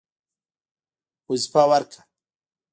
وظیفه 1.29 1.63
ورکړه. 1.71 2.01